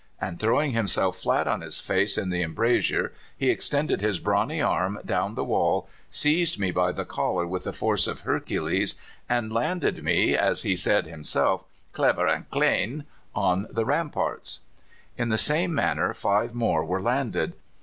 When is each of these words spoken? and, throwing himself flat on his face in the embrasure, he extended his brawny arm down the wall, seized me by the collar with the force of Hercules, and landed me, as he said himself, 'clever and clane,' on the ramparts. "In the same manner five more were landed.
and, 0.19 0.39
throwing 0.39 0.71
himself 0.71 1.15
flat 1.15 1.47
on 1.47 1.61
his 1.61 1.79
face 1.79 2.17
in 2.17 2.31
the 2.31 2.41
embrasure, 2.41 3.13
he 3.37 3.51
extended 3.51 4.01
his 4.01 4.17
brawny 4.17 4.59
arm 4.59 4.97
down 5.05 5.35
the 5.35 5.43
wall, 5.43 5.87
seized 6.09 6.57
me 6.57 6.71
by 6.71 6.91
the 6.91 7.05
collar 7.05 7.45
with 7.45 7.65
the 7.65 7.71
force 7.71 8.07
of 8.07 8.21
Hercules, 8.21 8.95
and 9.29 9.53
landed 9.53 10.03
me, 10.03 10.35
as 10.35 10.63
he 10.63 10.75
said 10.75 11.05
himself, 11.05 11.65
'clever 11.91 12.25
and 12.25 12.49
clane,' 12.49 13.03
on 13.35 13.67
the 13.69 13.85
ramparts. 13.85 14.61
"In 15.19 15.29
the 15.29 15.37
same 15.37 15.71
manner 15.71 16.15
five 16.15 16.55
more 16.55 16.83
were 16.83 16.99
landed. 16.99 17.53